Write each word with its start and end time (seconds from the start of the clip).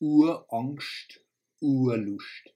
Urangst, 0.00 1.24
Urlust. 1.60 2.54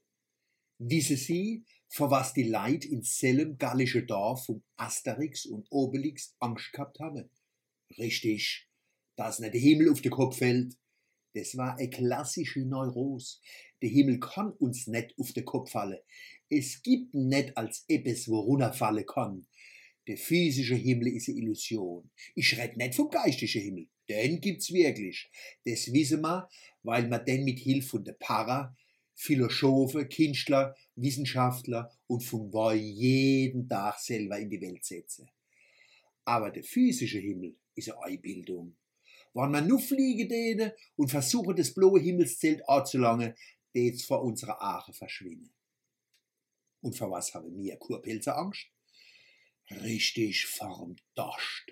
Wissen 0.78 1.16
Sie, 1.16 1.64
vor 1.88 2.12
was 2.12 2.34
die 2.34 2.44
Leid 2.44 2.84
in 2.84 3.02
Zellem 3.02 3.58
gallische 3.58 4.04
Dorf 4.04 4.48
um 4.48 4.62
Asterix 4.76 5.46
und 5.46 5.66
Obelix 5.70 6.36
Angst 6.38 6.72
gehabt 6.72 7.00
haben? 7.00 7.28
Richtig, 7.98 8.68
dass 9.16 9.40
nicht 9.40 9.54
der 9.54 9.60
Himmel 9.60 9.90
auf 9.90 10.00
den 10.00 10.12
Kopf 10.12 10.38
fällt. 10.38 10.76
Das 11.34 11.56
war 11.56 11.76
eine 11.78 11.90
klassische 11.90 12.60
Neurose. 12.60 13.38
Der 13.82 13.88
Himmel 13.90 14.20
kann 14.20 14.52
uns 14.52 14.86
nicht 14.86 15.12
auf 15.18 15.32
den 15.32 15.44
Kopf 15.44 15.72
fallen. 15.72 15.98
Es 16.48 16.80
gibt 16.80 17.12
nicht 17.12 17.56
als 17.56 17.84
etwas, 17.88 18.28
wo 18.28 18.38
runterfallen 18.38 19.04
kann. 19.04 19.46
Der 20.06 20.16
physische 20.16 20.76
Himmel 20.76 21.08
ist 21.08 21.28
eine 21.28 21.38
Illusion. 21.38 22.08
Ich 22.36 22.56
rede 22.56 22.78
nicht 22.78 22.94
vom 22.94 23.10
geistigen 23.10 23.62
Himmel. 23.62 23.88
Den 24.12 24.40
gibt's 24.40 24.70
wirklich. 24.70 25.30
Das 25.64 25.90
wissen 25.90 26.20
wir, 26.20 26.48
weil 26.82 27.08
wir 27.08 27.18
den 27.18 27.44
mit 27.44 27.58
Hilfe 27.58 27.88
von 27.88 28.04
der 28.04 28.12
Para, 28.12 28.76
Philosophen, 29.14 30.06
Künstler, 30.08 30.76
Wissenschaftler 30.96 31.90
und 32.06 32.22
von 32.22 32.52
Woi 32.52 32.76
jeden 32.76 33.68
Tag 33.68 33.98
selber 33.98 34.38
in 34.38 34.50
die 34.50 34.60
Welt 34.60 34.84
setzen. 34.84 35.30
Aber 36.26 36.50
der 36.50 36.62
physische 36.62 37.18
Himmel 37.20 37.56
ist 37.74 37.90
eine 37.90 38.02
Einbildung. 38.04 38.76
Wenn 39.32 39.50
man 39.50 39.66
nur 39.66 39.80
fliegen 39.80 40.28
täte 40.28 40.76
und 40.96 41.10
versuchen, 41.10 41.56
das 41.56 41.72
blaue 41.72 42.00
Himmelszelt 42.00 42.68
anzulangen, 42.68 43.34
tät's 43.72 44.04
vor 44.04 44.22
unserer 44.22 44.60
Ache 44.62 44.92
verschwinden. 44.92 45.54
Und 46.82 46.96
vor 46.96 47.10
was 47.10 47.32
haben 47.32 47.56
wir 47.56 47.76
Kurpilze 47.76 48.36
Angst? 48.36 48.66
Richtig 49.80 50.46
vorm 50.46 50.96
Dost. 51.14 51.66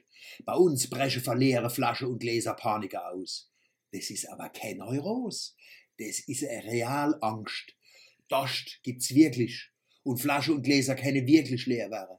Bei 0.44 0.54
uns 0.54 0.88
brechen 0.88 1.22
verleere 1.22 1.70
Flasche 1.70 2.08
und 2.08 2.18
Gläser 2.18 2.54
Panik 2.54 2.94
aus. 2.94 3.50
Das 3.92 4.10
ist 4.10 4.28
aber 4.28 4.48
kein 4.48 4.78
Neuros. 4.78 5.56
Das 5.98 6.20
ist 6.20 6.44
eine 6.44 6.64
Realangst. 6.64 7.76
Dost 8.28 8.80
gibt's 8.82 9.14
wirklich. 9.14 9.70
Und 10.02 10.18
Flasche 10.18 10.54
und 10.54 10.62
Gläser 10.62 10.94
können 10.94 11.26
wirklich 11.26 11.66
leer 11.66 11.90
werden. 11.90 12.16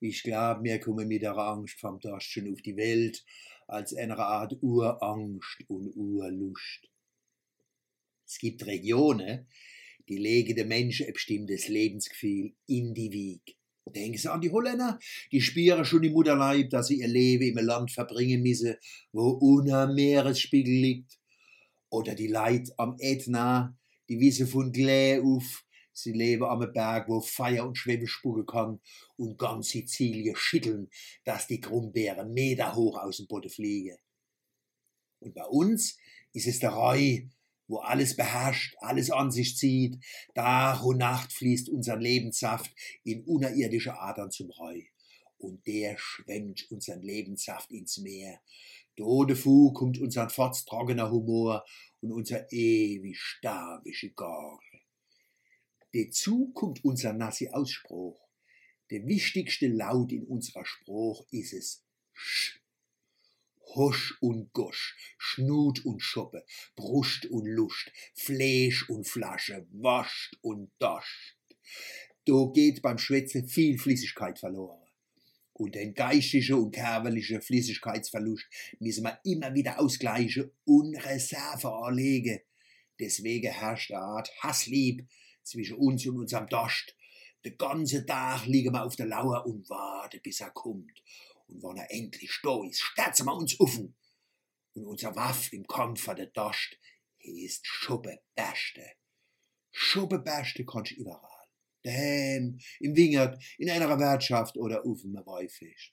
Ich 0.00 0.22
glaube, 0.22 0.64
wir 0.64 0.80
kommen 0.80 1.06
mit 1.06 1.22
der 1.22 1.36
Angst 1.36 1.78
vom 1.78 2.00
Dost 2.00 2.26
schon 2.26 2.52
auf 2.52 2.60
die 2.62 2.76
Welt, 2.76 3.24
als 3.68 3.94
eine 3.94 4.18
Art 4.18 4.56
Urangst 4.60 5.62
und 5.68 5.94
Urlust. 5.94 6.88
Es 8.26 8.38
gibt 8.38 8.66
Regionen, 8.66 9.46
die 10.08 10.16
legen 10.16 10.56
den 10.56 10.68
Menschen 10.68 11.06
ein 11.06 11.12
bestimmtes 11.12 11.68
Lebensgefühl 11.68 12.54
in 12.66 12.92
die 12.94 13.12
Wiege. 13.12 13.54
Denken 13.86 14.16
Sie 14.16 14.30
an 14.30 14.40
die 14.40 14.50
Holländer, 14.50 14.98
die 15.32 15.40
spüren 15.40 15.84
schon 15.84 16.04
im 16.04 16.12
Mutterleib, 16.12 16.70
dass 16.70 16.86
sie 16.86 17.00
ihr 17.00 17.08
Leben 17.08 17.58
im 17.58 17.64
Land 17.64 17.90
verbringen 17.90 18.42
müssen, 18.42 18.76
wo 19.12 19.30
unter 19.30 19.92
Meeresspiegel 19.92 20.72
liegt. 20.72 21.18
Oder 21.90 22.14
die 22.14 22.28
Leid 22.28 22.70
am 22.78 22.96
Ätna, 22.98 23.76
die 24.08 24.20
wissen 24.20 24.46
von 24.46 24.72
Glä 24.72 25.20
auf, 25.20 25.64
sie 25.92 26.12
leben 26.12 26.44
am 26.44 26.60
Berg, 26.72 27.08
wo 27.08 27.20
Feier 27.20 27.66
und 27.66 27.76
Schwebe 27.76 28.06
spucken 28.06 28.46
kann 28.46 28.80
und 29.16 29.36
ganz 29.36 29.68
Sizilien 29.68 30.36
schütteln, 30.36 30.88
dass 31.24 31.48
die 31.48 31.60
Krummbeeren 31.60 32.32
Meter 32.32 32.74
hoch 32.74 32.98
aus 32.98 33.18
dem 33.18 33.26
Boden 33.26 33.50
fliegen. 33.50 33.96
Und 35.18 35.34
bei 35.34 35.44
uns 35.44 35.98
ist 36.32 36.46
es 36.46 36.60
der 36.60 36.70
Reu, 36.70 37.22
wo 37.72 37.78
alles 37.78 38.14
beherrscht, 38.14 38.76
alles 38.80 39.10
an 39.10 39.30
sich 39.30 39.56
zieht. 39.56 39.98
Tag 40.34 40.84
und 40.84 40.98
Nacht 40.98 41.32
fließt 41.32 41.70
unser 41.70 41.96
Lebenssaft 41.96 42.70
in 43.02 43.24
unerirdische 43.24 43.98
Adern 43.98 44.30
zum 44.30 44.50
Reu. 44.50 44.82
Und 45.38 45.66
der 45.66 45.96
schwemmt 45.96 46.70
unseren 46.70 47.00
Lebenssaft 47.00 47.72
ins 47.72 47.96
Meer. 47.96 48.40
Dodefu 48.96 49.72
kommt 49.72 49.98
unser 49.98 50.28
forttrockener 50.28 51.10
Humor 51.10 51.64
und 52.02 52.12
unser 52.12 52.52
ewig 52.52 53.18
starwische 53.18 54.10
Gorgel. 54.10 54.80
Dazu 55.94 56.52
kommt 56.52 56.84
unser 56.84 57.14
nassi 57.14 57.48
Ausspruch. 57.48 58.20
Der 58.90 59.06
wichtigste 59.06 59.68
Laut 59.68 60.12
in 60.12 60.24
unserer 60.24 60.66
Spruch 60.66 61.26
ist 61.30 61.54
es 61.54 61.82
Sch. 62.12 62.61
Husch 63.74 64.16
und 64.20 64.52
Gusch, 64.52 64.96
Schnut 65.18 65.84
und 65.84 66.00
Schuppe, 66.00 66.44
Brust 66.76 67.26
und 67.26 67.46
Lust, 67.46 67.90
Fleisch 68.14 68.88
und 68.88 69.06
Flasche, 69.06 69.66
wascht 69.72 70.36
und 70.42 70.70
doscht. 70.78 71.36
Do 72.24 72.52
geht 72.52 72.82
beim 72.82 72.98
Schwätzen 72.98 73.48
viel 73.48 73.78
Flüssigkeit 73.78 74.38
verloren. 74.38 74.82
Und 75.54 75.74
den 75.74 75.94
geistige 75.94 76.56
und 76.56 76.74
körperliche 76.74 77.40
Flüssigkeitsverlust 77.40 78.46
müssen 78.80 79.04
wir 79.04 79.18
immer 79.24 79.54
wieder 79.54 79.78
ausgleichen 79.80 80.50
und 80.64 80.96
Reserve 81.04 81.72
anlegen. 81.72 82.40
Deswegen 82.98 83.52
herrscht 83.52 83.92
eine 83.92 84.02
Art 84.02 84.30
Hasslieb 84.42 85.08
zwischen 85.42 85.76
uns 85.76 86.06
und 86.06 86.18
unserem 86.18 86.46
Dost. 86.48 86.96
Den 87.44 87.56
ganzen 87.58 88.06
Tag 88.06 88.46
liegen 88.46 88.72
wir 88.72 88.84
auf 88.84 88.96
der 88.96 89.06
Lauer 89.06 89.44
und 89.46 89.68
warten, 89.68 90.20
bis 90.22 90.40
er 90.40 90.50
kommt. 90.50 91.02
Und 91.52 91.62
wenn 91.62 91.76
er 91.76 91.90
endlich 91.90 92.40
da 92.42 92.64
ist, 92.64 92.80
stürzen 92.80 93.26
wir 93.26 93.34
uns 93.34 93.58
auf. 93.60 93.78
Und 94.74 94.86
unser 94.86 95.14
Waff 95.14 95.52
im 95.52 95.66
Kampf 95.66 96.08
an 96.08 96.16
der 96.16 96.26
Dost 96.26 96.78
heißt 97.22 97.66
Schubbeberste. 97.66 98.92
Schubbeberste 99.70 100.64
kannst 100.64 100.92
du 100.92 100.96
überall. 100.96 101.28
Daheim, 101.82 102.58
im 102.80 102.96
Wingert, 102.96 103.42
in 103.58 103.68
einer 103.68 103.98
Wirtschaft 103.98 104.56
oder 104.56 104.86
auf 104.86 105.02
dem 105.02 105.14
Weihfest. 105.14 105.92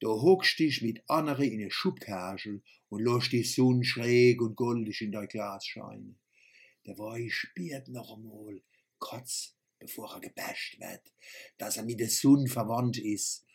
Da 0.00 0.08
hockst 0.08 0.58
dich 0.58 0.82
mit 0.82 1.02
anderen 1.08 1.44
in 1.44 1.60
eine 1.60 1.70
Schubkärschel 1.70 2.62
und 2.88 3.04
lässt 3.04 3.32
die 3.32 3.44
Sonne 3.44 3.84
schräg 3.84 4.40
und 4.42 4.56
goldig 4.56 5.00
in 5.00 5.12
dein 5.12 5.28
Glas 5.28 5.66
scheinen. 5.66 6.18
Der 6.86 6.98
Weih 6.98 7.28
spürt 7.30 7.88
noch 7.88 8.16
einmal, 8.16 8.62
kurz 8.98 9.56
bevor 9.78 10.12
er 10.14 10.20
gebasht 10.20 10.78
wird, 10.80 11.12
dass 11.56 11.76
er 11.76 11.84
mit 11.84 12.00
der 12.00 12.10
Sonne 12.10 12.48
verwandt 12.48 12.98
ist 12.98 13.47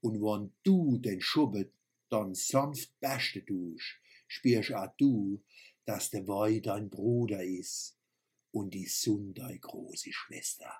und 0.00 0.20
wenn 0.20 0.52
du 0.62 0.98
den 0.98 1.20
Schubbet 1.20 1.72
dann 2.08 2.34
sanft 2.34 2.98
beste 3.00 3.44
tust, 3.44 3.96
spürst 4.28 4.72
auch 4.72 4.94
du, 4.98 5.42
dass 5.84 6.10
der 6.10 6.26
Weih 6.26 6.60
dein 6.60 6.90
Bruder 6.90 7.42
ist 7.42 7.96
und 8.52 8.74
die 8.74 8.86
Sonne 8.86 9.32
deine 9.32 9.58
große 9.58 10.12
Schwester. 10.12 10.72